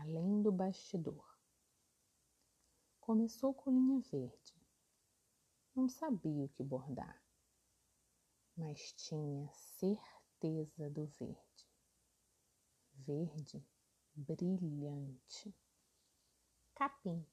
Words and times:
além 0.00 0.40
do 0.40 0.50
bastidor. 0.50 1.38
Começou 3.00 3.52
com 3.52 3.70
linha 3.70 4.00
verde. 4.00 4.54
Não 5.74 5.88
sabia 5.88 6.44
o 6.44 6.48
que 6.48 6.62
bordar, 6.62 7.22
mas 8.56 8.92
tinha 8.94 9.48
certeza 9.52 10.88
do 10.90 11.06
verde. 11.06 11.68
Verde 12.94 13.64
brilhante. 14.14 15.54
Capim. 16.74 17.26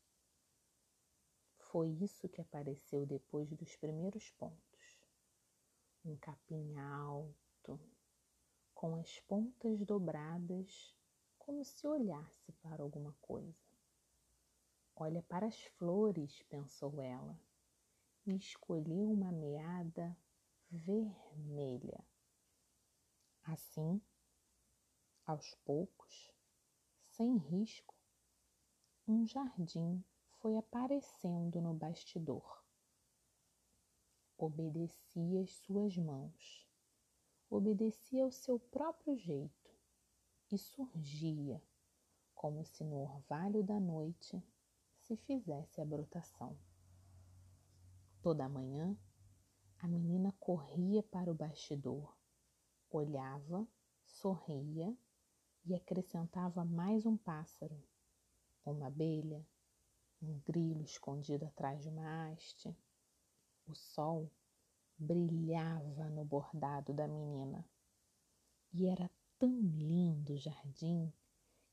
Foi 1.57 1.89
isso 1.89 2.27
que 2.29 2.41
apareceu 2.41 3.05
depois 3.05 3.49
dos 3.53 3.75
primeiros 3.77 4.29
pontos. 4.31 5.01
Um 6.03 6.15
capim 6.17 6.77
alto, 6.77 7.79
com 8.73 8.95
as 8.95 9.19
pontas 9.21 9.85
dobradas, 9.85 10.96
como 11.47 11.63
se 11.63 11.87
olhasse 11.87 12.51
para 12.61 12.83
alguma 12.83 13.13
coisa. 13.21 13.65
Olha 14.93 15.23
para 15.23 15.47
as 15.47 15.57
flores, 15.77 16.43
pensou 16.49 17.01
ela, 17.01 17.39
e 18.25 18.35
escolheu 18.35 19.09
uma 19.09 19.31
meada 19.31 20.17
vermelha. 20.69 22.05
Assim, 23.43 24.01
aos 25.25 25.55
poucos, 25.63 26.33
sem 27.11 27.37
risco, 27.37 27.95
um 29.07 29.25
jardim 29.25 30.03
foi 30.41 30.57
aparecendo 30.57 31.61
no 31.61 31.73
bastidor. 31.73 32.61
Obedecia 34.37 35.43
às 35.43 35.51
suas 35.59 35.95
mãos, 35.95 36.67
obedecia 37.49 38.25
ao 38.25 38.31
seu 38.31 38.59
próprio 38.59 39.15
jeito 39.15 39.66
e 40.51 40.57
surgia, 40.57 41.61
como 42.33 42.63
se 42.63 42.83
no 42.83 42.97
orvalho 42.97 43.63
da 43.63 43.79
noite 43.79 44.41
se 45.01 45.15
fizesse 45.17 45.81
a 45.81 45.85
brotação. 45.85 46.57
Toda 48.21 48.49
manhã, 48.49 48.97
a 49.79 49.87
menina 49.87 50.33
corria 50.39 51.03
para 51.03 51.31
o 51.31 51.35
bastidor, 51.35 52.15
olhava, 52.89 53.67
sorria 54.05 54.95
e 55.65 55.75
acrescentava 55.75 56.63
mais 56.63 57.05
um 57.05 57.17
pássaro, 57.17 57.81
uma 58.65 58.87
abelha, 58.87 59.45
um 60.21 60.39
grilo 60.39 60.81
escondido 60.83 61.45
atrás 61.45 61.81
de 61.81 61.89
uma 61.89 62.31
haste. 62.31 62.75
O 63.67 63.75
sol 63.75 64.31
brilhava 64.97 66.09
no 66.09 66.25
bordado 66.25 66.93
da 66.93 67.07
menina 67.07 67.63
e 68.73 68.87
era 68.87 69.09
tão 69.39 69.59
lindo 69.61 70.37
jardim 70.37 71.11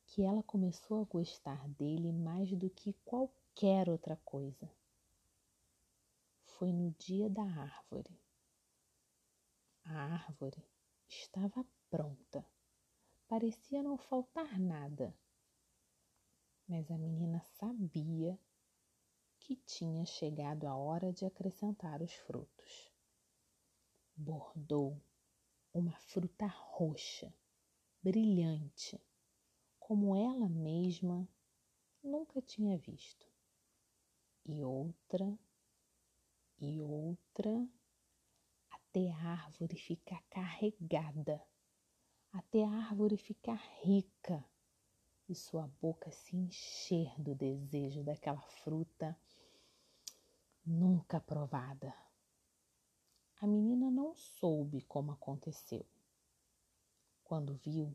que 0.07 0.23
ela 0.23 0.43
começou 0.43 1.01
a 1.01 1.05
gostar 1.05 1.69
dele 1.71 2.13
mais 2.13 2.51
do 2.53 2.69
que 2.71 2.93
qualquer 3.05 3.89
outra 3.89 4.17
coisa. 4.25 4.71
Foi 6.45 6.73
no 6.73 6.91
dia 6.93 7.29
da 7.29 7.43
árvore. 7.43 8.19
A 9.85 10.15
árvore 10.15 10.63
estava 11.09 11.65
pronta. 11.91 12.45
Parecia 13.27 13.83
não 13.83 13.97
faltar 13.97 14.59
nada 14.59 15.15
mas 16.67 16.91
a 16.91 16.97
menina 16.97 17.41
sabia 17.59 18.39
que 19.39 19.57
tinha 19.57 20.05
chegado 20.07 20.67
a 20.67 20.75
hora 20.75 21.13
de 21.13 21.27
acrescentar 21.27 22.01
os 22.01 22.13
frutos. 22.15 22.91
Bordou 24.17 25.01
uma 25.73 25.95
fruta 25.97 26.47
roxa, 26.47 27.33
brilhante, 28.05 29.01
como 29.81 30.15
ela 30.15 30.47
mesma 30.47 31.27
nunca 32.03 32.43
tinha 32.43 32.77
visto. 32.77 33.27
E 34.45 34.63
outra, 34.63 35.39
e 36.61 36.83
outra, 36.83 37.67
até 38.71 39.11
a 39.11 39.17
árvore 39.17 39.77
ficar 39.77 40.23
carregada, 40.29 41.43
até 42.31 42.63
a 42.63 42.69
árvore 42.69 43.17
ficar 43.17 43.57
rica 43.83 44.45
e 45.27 45.35
sua 45.35 45.67
boca 45.81 46.11
se 46.13 46.37
encher 46.37 47.19
do 47.19 47.35
desejo 47.35 48.05
daquela 48.05 48.43
fruta 48.43 49.19
nunca 50.63 51.19
provada. 51.19 51.95
A 53.41 53.47
menina 53.47 53.91
não 53.91 54.15
soube 54.15 54.83
como 54.83 55.11
aconteceu. 55.11 55.87
Quando 57.25 57.55
viu, 57.55 57.95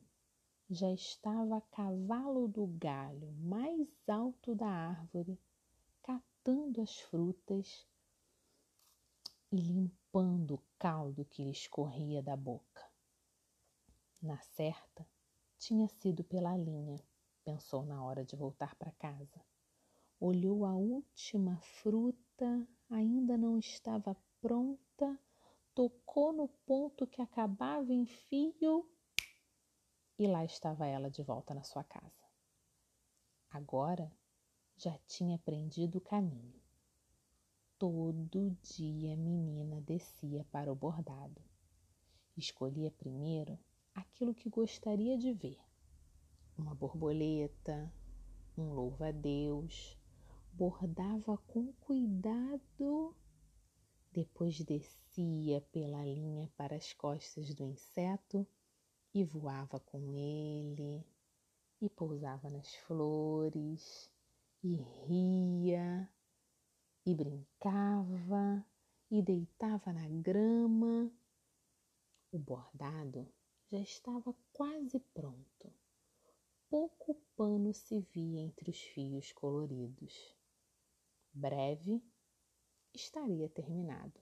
já 0.69 0.91
estava 0.91 1.57
a 1.57 1.61
cavalo 1.61 2.47
do 2.47 2.67
galho 2.67 3.31
mais 3.33 3.87
alto 4.07 4.53
da 4.53 4.67
árvore, 4.67 5.39
catando 6.03 6.81
as 6.81 6.99
frutas 6.99 7.87
e 9.51 9.55
limpando 9.55 10.55
o 10.55 10.63
caldo 10.77 11.23
que 11.25 11.43
lhe 11.43 11.51
escorria 11.51 12.21
da 12.21 12.35
boca. 12.35 12.83
Na 14.21 14.39
certa, 14.41 15.07
tinha 15.57 15.87
sido 15.87 16.23
pela 16.23 16.57
linha 16.57 17.01
pensou 17.49 17.83
na 17.83 18.03
hora 18.03 18.23
de 18.23 18.35
voltar 18.35 18.75
para 18.75 18.91
casa. 18.91 19.41
Olhou 20.19 20.65
a 20.65 20.75
última 20.75 21.57
fruta, 21.57 22.67
ainda 22.87 23.35
não 23.35 23.57
estava 23.57 24.15
pronta, 24.39 25.19
tocou 25.73 26.31
no 26.31 26.47
ponto 26.67 27.07
que 27.07 27.23
acabava 27.23 27.91
em 27.91 28.05
fio 28.05 28.78
e 30.19 30.27
lá 30.27 30.43
estava 30.43 30.85
ela 30.85 31.09
de 31.09 31.23
volta 31.23 31.53
na 31.53 31.63
sua 31.63 31.81
casa. 31.81 32.27
Agora 33.49 34.11
já 34.75 34.97
tinha 35.07 35.37
aprendido 35.37 35.97
o 35.97 36.01
caminho. 36.01 36.61
Todo 37.77 38.51
dia 38.61 39.13
a 39.13 39.17
menina 39.17 39.79
descia 39.79 40.45
para 40.51 40.69
o 40.69 40.75
bordado. 40.75 41.41
Escolhia 42.35 42.91
primeiro 42.91 43.57
aquilo 43.95 44.35
que 44.35 44.49
gostaria 44.49 45.17
de 45.17 45.31
ver 45.31 45.57
uma 46.57 46.75
borboleta, 46.75 47.89
um 48.57 48.73
louva-a-Deus, 48.73 49.97
bordava 50.51 51.37
com 51.47 51.71
cuidado, 51.79 53.15
depois 54.11 54.59
descia 54.59 55.61
pela 55.71 56.03
linha 56.03 56.51
para 56.57 56.75
as 56.75 56.91
costas 56.91 57.53
do 57.53 57.63
inseto 57.63 58.45
e 59.13 59.23
voava 59.23 59.79
com 59.79 60.13
ele, 60.15 61.05
e 61.81 61.89
pousava 61.89 62.49
nas 62.49 62.75
flores, 62.75 64.11
e 64.63 64.75
ria, 65.05 66.09
e 67.05 67.15
brincava, 67.15 68.65
e 69.09 69.21
deitava 69.21 69.91
na 69.93 70.07
grama. 70.07 71.11
O 72.31 72.37
bordado 72.37 73.27
já 73.71 73.79
estava 73.79 74.35
quase 74.53 74.99
pronto 75.13 75.73
pouco 76.69 77.15
pano 77.35 77.73
se 77.73 77.99
via 78.13 78.41
entre 78.41 78.69
os 78.69 78.79
fios 78.79 79.31
coloridos. 79.31 80.35
Breve 81.33 82.01
estaria 82.93 83.49
terminado. 83.49 84.19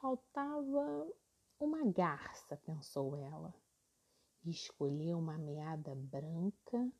Faltava 0.00 1.10
uma 1.58 1.82
garça, 1.84 2.56
pensou 2.58 3.16
ela, 3.16 3.54
e 4.44 4.50
escolheu 4.50 5.18
uma 5.18 5.38
meada 5.38 5.94
branca 5.94 6.90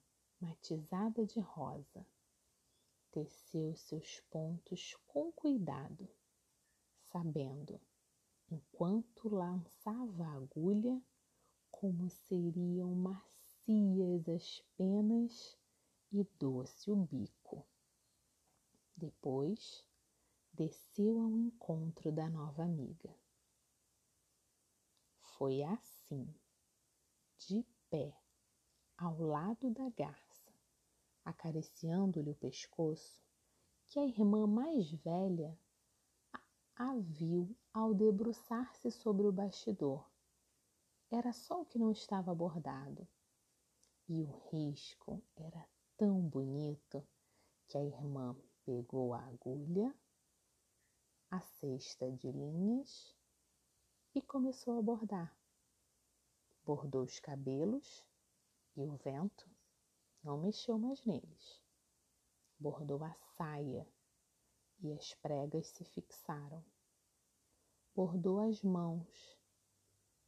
matizada 0.40 1.26
de 1.26 1.40
rosa. 1.40 2.06
Teceu 3.10 3.74
seus 3.74 4.20
pontos 4.30 4.96
com 5.06 5.32
cuidado, 5.32 6.08
sabendo, 7.10 7.80
enquanto 8.50 9.28
lançava 9.28 10.24
a 10.24 10.34
agulha, 10.34 11.02
como 11.70 12.08
seriam 12.08 12.94
macias 12.94 14.28
as 14.28 14.60
penas 14.76 15.58
e 16.12 16.24
doce 16.38 16.90
o 16.90 16.96
bico. 16.96 17.66
Depois 18.96 19.84
desceu 20.52 21.20
ao 21.20 21.36
encontro 21.38 22.12
da 22.12 22.28
nova 22.28 22.64
amiga. 22.64 23.14
Foi 25.20 25.62
assim, 25.62 26.28
de 27.46 27.64
pé, 27.88 28.14
ao 28.96 29.18
lado 29.18 29.70
da 29.70 29.88
garça, 29.90 30.52
acariciando-lhe 31.24 32.30
o 32.30 32.34
pescoço, 32.34 33.22
que 33.86 33.98
a 33.98 34.04
irmã 34.04 34.46
mais 34.46 34.90
velha 34.92 35.58
a 36.76 36.94
viu 36.98 37.56
ao 37.72 37.94
debruçar-se 37.94 38.90
sobre 38.90 39.26
o 39.26 39.32
bastidor. 39.32 40.08
Era 41.10 41.32
só 41.32 41.62
o 41.62 41.64
que 41.64 41.78
não 41.78 41.90
estava 41.90 42.34
bordado 42.34 43.06
e 44.08 44.22
o 44.22 44.48
risco 44.50 45.22
era 45.36 45.68
tão 45.96 46.20
bonito 46.20 47.06
que 47.68 47.78
a 47.78 47.84
irmã 47.84 48.36
pegou 48.64 49.14
a 49.14 49.20
agulha, 49.24 49.94
a 51.30 51.40
cesta 51.40 52.10
de 52.10 52.30
linhas 52.32 53.14
e 54.14 54.20
começou 54.20 54.78
a 54.78 54.82
bordar. 54.82 55.39
Bordou 56.64 57.02
os 57.02 57.18
cabelos 57.18 58.04
e 58.76 58.84
o 58.84 58.96
vento 58.96 59.48
Não 60.22 60.38
mexeu 60.38 60.78
mais 60.78 61.04
neles. 61.04 61.62
Bordou 62.58 63.02
a 63.02 63.14
saia 63.36 63.88
e 64.80 64.92
as 64.92 65.14
pregas 65.14 65.68
se 65.68 65.84
fixaram. 65.84 66.64
Bordou 67.94 68.38
as 68.40 68.62
mãos 68.62 69.38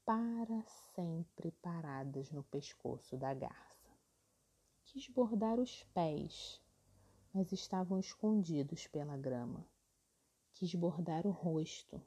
para 0.05 0.63
sempre 0.95 1.53
paradas 1.63 2.31
no 2.31 2.43
pescoço 2.43 3.17
da 3.17 3.33
garça. 3.35 3.91
Quis 4.85 5.09
bordar 5.09 5.61
os 5.61 5.85
pés, 5.95 6.61
mas 7.33 7.53
estavam 7.53 7.99
escondidos 7.99 8.87
pela 8.89 9.17
grama. 9.17 9.67
Quis 10.55 10.75
bordar 10.75 11.27
o 11.27 11.31
rosto, 11.31 12.03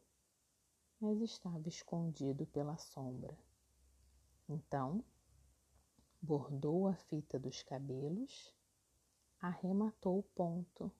mas 0.99 1.21
estava 1.21 1.67
escondido 1.67 2.45
pela 2.47 2.77
sombra. 2.77 3.37
Então, 4.47 5.03
bordou 6.21 6.87
a 6.87 6.95
fita 6.95 7.39
dos 7.39 7.63
cabelos, 7.63 8.53
arrematou 9.39 10.19
o 10.19 10.23
ponto 10.23 10.91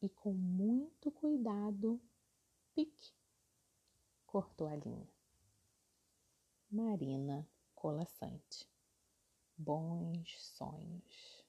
e, 0.00 0.08
com 0.08 0.32
muito 0.32 1.10
cuidado, 1.10 2.00
pique, 2.74 3.12
cortou 4.26 4.66
a 4.66 4.76
linha. 4.76 5.08
Marina 6.70 7.46
Colassante. 7.74 8.68
Bons 9.56 10.40
sonhos. 10.40 11.44